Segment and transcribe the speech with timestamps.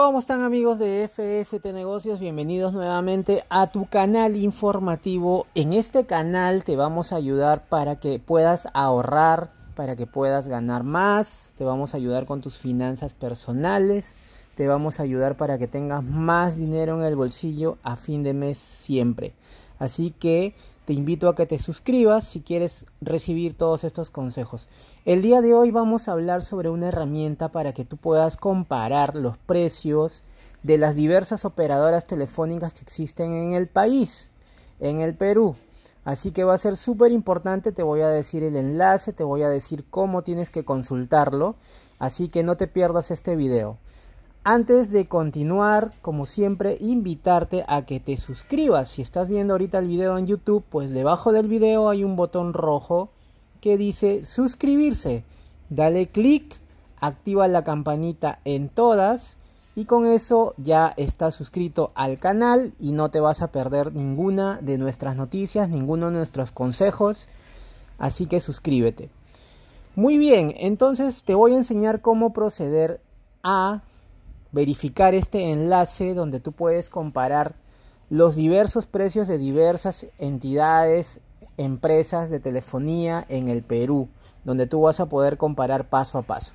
[0.00, 2.20] ¿Cómo están amigos de FST Negocios?
[2.20, 5.48] Bienvenidos nuevamente a tu canal informativo.
[5.56, 10.84] En este canal te vamos a ayudar para que puedas ahorrar, para que puedas ganar
[10.84, 14.14] más, te vamos a ayudar con tus finanzas personales,
[14.54, 18.34] te vamos a ayudar para que tengas más dinero en el bolsillo a fin de
[18.34, 19.34] mes siempre.
[19.80, 20.54] Así que
[20.88, 24.70] te invito a que te suscribas si quieres recibir todos estos consejos.
[25.04, 29.14] El día de hoy vamos a hablar sobre una herramienta para que tú puedas comparar
[29.14, 30.22] los precios
[30.62, 34.30] de las diversas operadoras telefónicas que existen en el país,
[34.80, 35.56] en el Perú.
[36.06, 39.42] Así que va a ser súper importante, te voy a decir el enlace, te voy
[39.42, 41.56] a decir cómo tienes que consultarlo,
[41.98, 43.76] así que no te pierdas este video.
[44.44, 48.88] Antes de continuar, como siempre, invitarte a que te suscribas.
[48.88, 52.54] Si estás viendo ahorita el video en YouTube, pues debajo del video hay un botón
[52.54, 53.10] rojo
[53.60, 55.24] que dice suscribirse.
[55.68, 56.56] Dale clic,
[57.00, 59.36] activa la campanita en todas
[59.74, 64.58] y con eso ya estás suscrito al canal y no te vas a perder ninguna
[64.62, 67.28] de nuestras noticias, ninguno de nuestros consejos.
[67.98, 69.10] Así que suscríbete.
[69.94, 73.00] Muy bien, entonces te voy a enseñar cómo proceder
[73.42, 73.82] a
[74.52, 77.54] verificar este enlace donde tú puedes comparar
[78.10, 81.20] los diversos precios de diversas entidades,
[81.56, 84.08] empresas de telefonía en el Perú,
[84.44, 86.54] donde tú vas a poder comparar paso a paso.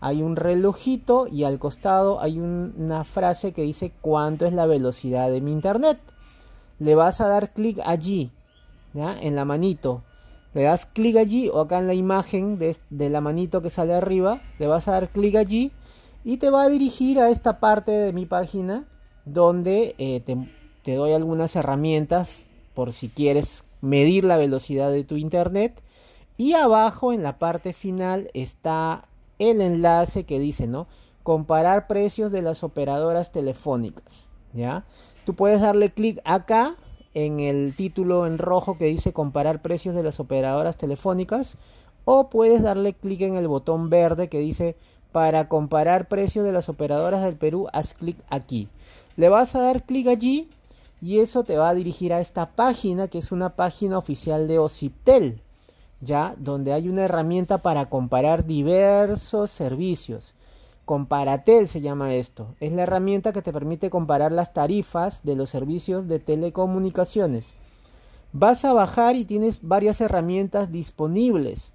[0.00, 5.30] Hay un relojito y al costado hay una frase que dice cuánto es la velocidad
[5.30, 5.98] de mi internet.
[6.78, 8.30] Le vas a dar clic allí,
[8.94, 9.16] ¿ya?
[9.20, 10.02] en la manito.
[10.54, 13.94] Le das clic allí o acá en la imagen de, de la manito que sale
[13.94, 14.40] arriba.
[14.58, 15.72] Le vas a dar clic allí
[16.24, 18.86] y te va a dirigir a esta parte de mi página
[19.24, 25.82] donde eh, te, doy algunas herramientas por si quieres medir la velocidad de tu internet.
[26.36, 29.08] Y abajo en la parte final está
[29.38, 30.86] el enlace que dice no
[31.22, 34.84] comparar precios de las operadoras telefónicas ya
[35.24, 36.76] tú puedes darle clic acá
[37.14, 41.56] en el título en rojo que dice comparar precios de las operadoras telefónicas
[42.04, 44.76] o puedes darle clic en el botón verde que dice
[45.12, 48.68] para comparar precios de las operadoras del Perú, haz clic aquí.
[49.16, 50.48] Le vas a dar clic allí
[51.00, 54.58] y eso te va a dirigir a esta página que es una página oficial de
[54.58, 55.40] Ociptel,
[56.00, 60.34] ya donde hay una herramienta para comparar diversos servicios.
[60.84, 62.54] Comparatel se llama esto.
[62.60, 67.44] Es la herramienta que te permite comparar las tarifas de los servicios de telecomunicaciones.
[68.32, 71.72] Vas a bajar y tienes varias herramientas disponibles,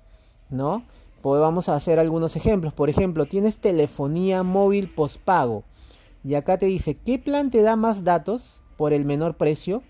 [0.49, 0.83] ¿no?
[1.23, 2.73] Pues vamos a hacer algunos ejemplos.
[2.73, 5.63] Por ejemplo, tienes telefonía móvil postpago.
[6.21, 9.83] Y acá te dice, ¿qué plan te da más datos por el menor precio?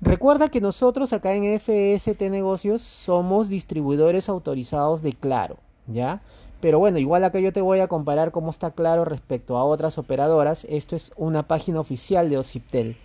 [0.00, 5.56] Recuerda que nosotros acá en FST Negocios somos distribuidores autorizados de Claro,
[5.88, 6.22] ¿ya?
[6.60, 9.98] Pero bueno, igual acá yo te voy a comparar cómo está Claro respecto a otras
[9.98, 10.64] operadoras.
[10.68, 12.96] Esto es una página oficial de Ociptel.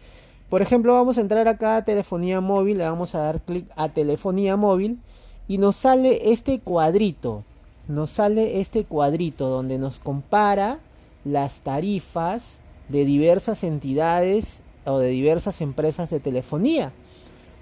[0.47, 3.89] Por ejemplo, vamos a entrar acá a telefonía móvil, le vamos a dar clic a
[3.89, 4.99] telefonía móvil
[5.47, 7.43] y nos sale este cuadrito
[7.87, 10.79] nos sale este cuadrito donde nos compara
[11.25, 16.91] las tarifas de diversas entidades o de diversas empresas de telefonía.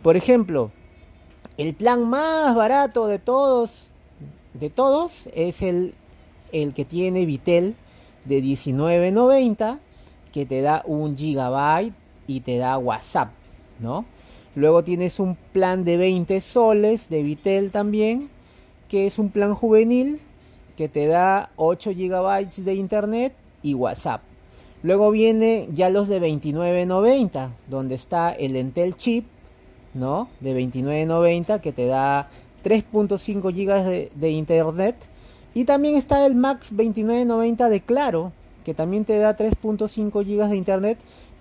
[0.03, 0.72] Por ejemplo,
[1.57, 3.87] el plan más barato de todos,
[4.53, 5.93] de todos es el,
[6.51, 7.75] el que tiene Vitel
[8.25, 9.79] de 19.90
[10.31, 11.93] que te da un gigabyte
[12.28, 13.31] y te da WhatsApp,
[13.79, 14.05] ¿no?
[14.55, 18.29] Luego tienes un plan de 20 soles de Vitel también
[18.91, 20.20] que es un plan juvenil
[20.76, 23.34] que te da 8 GB de internet
[23.64, 24.22] y WhatsApp.
[24.84, 29.28] Luego viene ya los de 29.90, donde está el Entel chip,
[29.93, 30.28] ¿no?
[30.41, 32.28] De 29.90 que te da
[32.66, 34.97] 3.5 GB de, internet.
[35.53, 38.34] Y también está el Max 29.90 de Claro,
[38.66, 40.97] que también te da 3.5 GB de internet.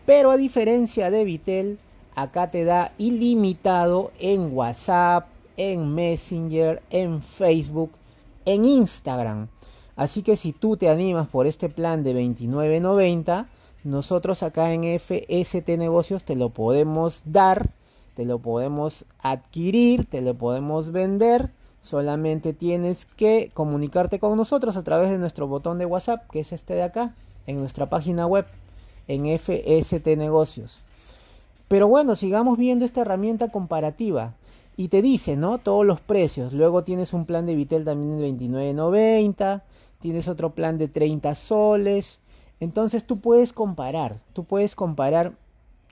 [0.07, 1.81] Pero a diferencia de Vitel,
[2.15, 5.27] acá te da ilimitado en WhatsApp,
[5.61, 7.91] en Messenger, en Facebook,
[8.47, 9.49] en Instagram.
[9.95, 13.45] Así que si tú te animas por este plan de 29.90,
[13.85, 17.69] nosotros acá en FST Negocios te lo podemos dar,
[18.15, 21.51] te lo podemos adquirir, te lo podemos vender.
[21.83, 26.53] Solamente tienes que comunicarte con nosotros a través de nuestro botón de WhatsApp, que es
[26.53, 27.15] este de acá,
[27.47, 28.47] en nuestra página web,
[29.09, 30.85] en FST Negocios.
[31.69, 34.33] Pero bueno, sigamos viendo esta herramienta comparativa.
[34.81, 35.59] Y te dice, ¿no?
[35.59, 36.55] Todos los precios.
[36.55, 39.61] Luego tienes un plan de Vitel también de 29.90.
[39.99, 42.19] Tienes otro plan de 30 soles.
[42.61, 44.23] Entonces tú puedes comparar.
[44.33, 45.35] Tú puedes comparar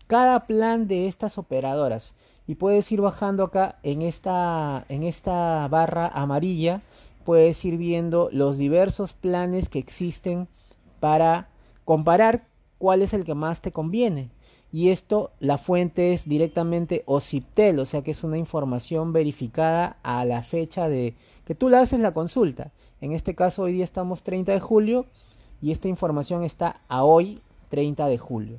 [0.07, 2.15] cada plan de estas operadoras.
[2.47, 6.81] Y puedes ir bajando acá en esta, en esta barra amarilla.
[7.27, 10.49] Puedes ir viendo los diversos planes que existen
[10.99, 11.51] para
[11.85, 12.47] comparar
[12.79, 14.31] cuál es el que más te conviene
[14.73, 20.25] y esto la fuente es directamente OCIPTEL, o sea que es una información verificada a
[20.25, 21.15] la fecha de
[21.47, 22.71] que tú le haces la consulta.
[23.01, 25.07] En este caso hoy día estamos 30 de julio
[25.63, 27.41] y esta información está a hoy
[27.71, 28.59] 30 de julio.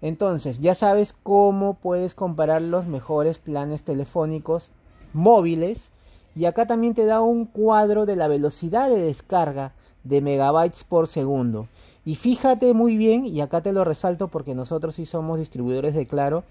[0.00, 4.70] Entonces ya sabes cómo puedes comparar los mejores planes telefónicos
[5.12, 5.90] móviles
[6.36, 9.72] y acá también te da un cuadro de la velocidad de descarga
[10.04, 11.66] de megabytes por segundo.
[12.08, 16.06] Y fíjate muy bien, y acá te lo resalto porque nosotros sí somos distribuidores de
[16.06, 16.42] Claro,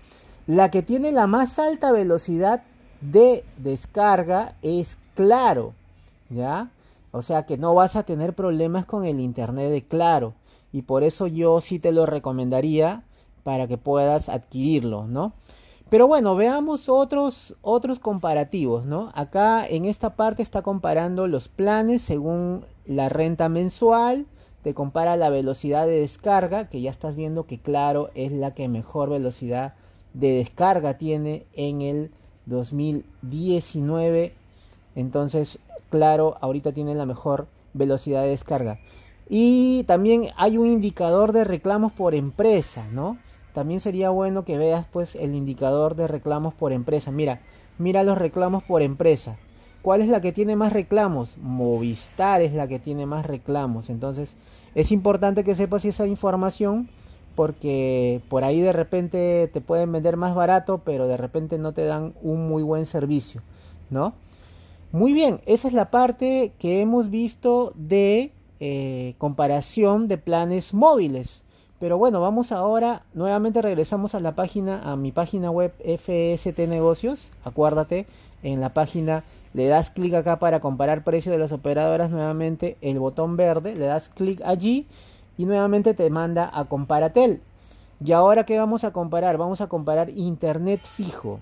[0.45, 2.61] la que tiene la más alta velocidad
[3.01, 5.73] de descarga es Claro,
[6.29, 6.69] ¿ya?
[7.09, 10.35] O sea que no vas a tener problemas con el internet de Claro.
[10.71, 13.01] Y por eso yo sí te lo recomendaría
[13.43, 15.33] para que puedas adquirirlo, ¿no?
[15.89, 19.11] Pero bueno, veamos otros, otros comparativos, ¿no?
[19.15, 24.27] Acá en esta parte está comparando los planes según la renta mensual,
[24.61, 28.67] te compara la velocidad de descarga, que ya estás viendo que claro es la que
[28.67, 29.75] mejor velocidad
[30.13, 32.11] de descarga tiene en el
[32.47, 34.33] 2019.
[34.95, 35.59] Entonces,
[35.89, 38.79] claro, ahorita tiene la mejor velocidad de descarga.
[39.29, 43.17] Y también hay un indicador de reclamos por empresa, ¿no?
[43.53, 47.11] También sería bueno que veas pues el indicador de reclamos por empresa.
[47.11, 47.41] Mira,
[47.77, 49.37] mira los reclamos por empresa.
[49.87, 51.37] ¿Cuál es la que tiene más reclamos?
[51.37, 53.89] Movistar es la que tiene más reclamos.
[53.89, 54.35] Entonces
[54.75, 56.89] es importante que sepas esa información
[57.35, 61.85] porque por ahí de repente te pueden vender más barato, pero de repente no te
[61.85, 63.41] dan un muy buen servicio,
[63.89, 64.13] ¿no?
[64.91, 71.43] Muy bien, esa es la parte que hemos visto de eh, comparación de planes móviles.
[71.79, 77.29] Pero bueno, vamos ahora, nuevamente regresamos a la página, a mi página web FST Negocios.
[77.45, 78.05] Acuérdate,
[78.43, 79.23] en la página
[79.57, 83.87] le das clic acá para comparar precios de las operadoras, nuevamente el botón verde, le
[83.87, 84.85] das clic allí
[85.35, 87.41] y nuevamente te manda a Comparatel.
[88.05, 89.39] Y ahora qué vamos a comparar?
[89.39, 91.39] Vamos a comparar internet fijo.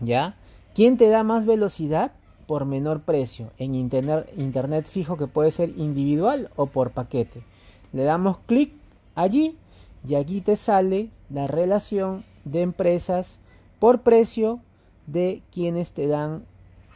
[0.00, 0.34] ¿Ya?
[0.74, 2.10] ¿Quién te da más velocidad?
[2.48, 3.52] Por menor precio.
[3.58, 7.44] En internet, internet fijo que puede ser individual o por paquete.
[7.92, 8.72] Le damos clic
[9.14, 9.56] allí
[10.04, 13.38] y aquí te sale la relación de empresas
[13.78, 14.58] por precio
[15.06, 16.50] de quienes te dan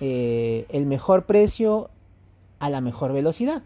[0.06, 1.88] eh, el mejor precio
[2.58, 3.62] a la mejor velocidad.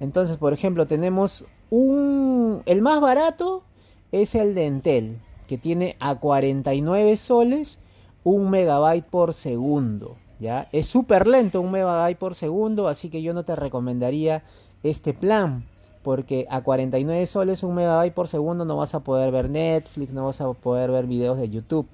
[0.00, 2.62] Entonces, por ejemplo, tenemos un...
[2.64, 3.62] El más barato
[4.10, 7.78] es el de Entel, que tiene a 49 soles
[8.24, 10.16] un megabyte por segundo.
[10.38, 10.66] ¿ya?
[10.72, 14.42] Es súper lento un megabyte por segundo, así que yo no te recomendaría
[14.82, 15.66] este plan
[16.02, 20.24] porque a 49 soles un megabyte por segundo no vas a poder ver Netflix, no
[20.24, 21.86] vas a poder ver videos de YouTube.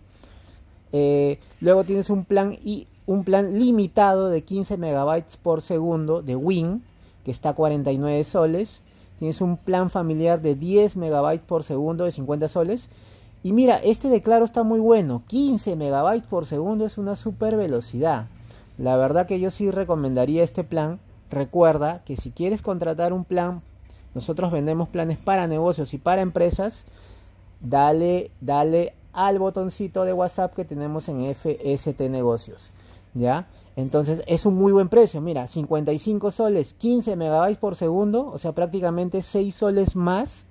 [0.93, 6.37] Eh, luego tienes un plan y un plan limitado de 15 megabytes por segundo de
[6.37, 6.83] Win,
[7.25, 8.81] que está a 49 soles.
[9.19, 12.89] Tienes un plan familiar de 10 megabytes por segundo de 50 soles.
[13.43, 15.23] Y mira, este de Claro está muy bueno.
[15.29, 18.27] 15 megabytes por segundo es una super velocidad.
[18.77, 20.99] La verdad que yo sí recomendaría este plan.
[21.31, 23.63] Recuerda que si quieres contratar un plan
[24.17, 26.87] nosotros vendemos planes para negocios y para empresas.
[27.61, 32.73] Dale, dale al botoncito de WhatsApp que tenemos en FST Negocios.
[33.17, 33.49] ¿Ya?
[33.77, 35.21] Entonces es un muy buen precio.
[35.21, 40.47] Mira, 55 soles, 15 megabytes por segundo, o sea, prácticamente 6 soles más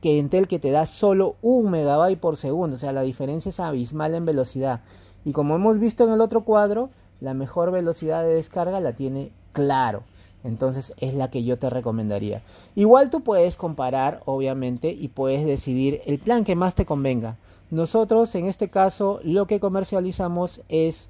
[0.00, 2.76] que Entel que te da solo 1 megabyte por segundo.
[2.76, 4.80] O sea, la diferencia es abismal en velocidad.
[5.24, 9.30] Y como hemos visto en el otro cuadro, la mejor velocidad de descarga la tiene
[9.52, 10.02] claro.
[10.44, 12.42] Entonces es la que yo te recomendaría.
[12.76, 17.36] Igual tú puedes comparar, obviamente, y puedes decidir el plan que más te convenga.
[17.70, 21.08] Nosotros, en este caso, lo que comercializamos es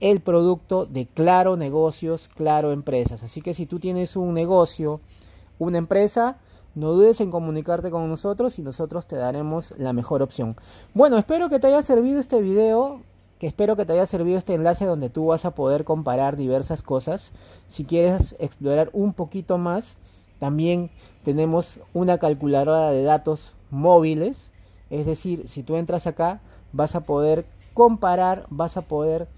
[0.00, 3.22] el producto de Claro Negocios, Claro Empresas.
[3.22, 5.00] Así que si tú tienes un negocio,
[5.58, 6.38] una empresa,
[6.74, 10.56] no dudes en comunicarte con nosotros y nosotros te daremos la mejor opción.
[10.92, 13.00] Bueno, espero que te haya servido este video,
[13.38, 16.82] que espero que te haya servido este enlace donde tú vas a poder comparar diversas
[16.82, 17.30] cosas.
[17.68, 19.96] Si quieres explorar un poquito más,
[20.40, 20.90] también
[21.24, 24.50] tenemos una calculadora de datos móviles,
[24.90, 26.40] es decir, si tú entras acá,
[26.72, 29.28] vas a poder comparar, vas a poder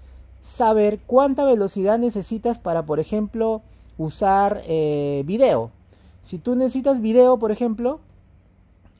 [0.47, 3.61] saber cuánta velocidad necesitas para, por ejemplo,
[3.97, 5.71] usar eh, video.
[6.23, 7.99] Si tú necesitas video, por ejemplo,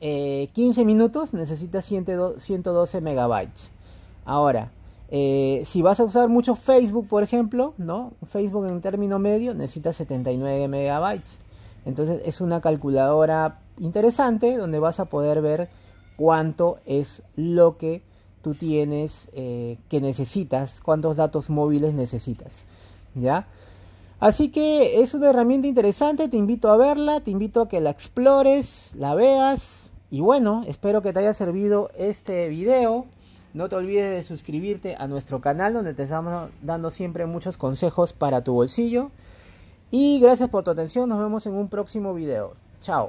[0.02, 3.70] eh, minutos, necesitas 112 megabytes.
[4.24, 4.70] Ahora,
[5.10, 8.12] eh, si vas a usar mucho Facebook, por ejemplo, ¿no?
[8.26, 11.38] Facebook en término medio, necesitas 79 megabytes.
[11.86, 15.70] Entonces es una calculadora interesante donde vas a poder ver
[16.18, 18.02] cuánto es lo que
[18.42, 22.64] tú tienes eh, que necesitas, cuántos datos móviles necesitas.
[23.14, 23.46] ¿Ya?
[24.20, 27.90] Así que es una herramienta interesante, te invito a verla, te invito a que la
[27.90, 33.06] explores, la veas y bueno, espero que te haya servido este video.
[33.54, 38.12] No te olvides de suscribirte a nuestro canal donde te estamos dando siempre muchos consejos
[38.12, 39.10] para tu bolsillo.
[39.90, 42.54] Y gracias por tu atención, nos vemos en un próximo video.
[42.80, 43.06] Chao.